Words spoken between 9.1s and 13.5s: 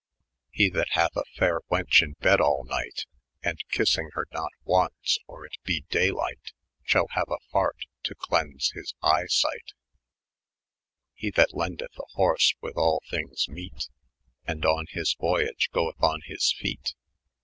syght. let' He that lendeth a horse, with all thynges